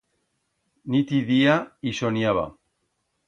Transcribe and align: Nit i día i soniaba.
Nit 0.95 1.11
i 1.17 1.19
día 1.27 1.59
i 1.91 1.95
soniaba. 1.99 2.47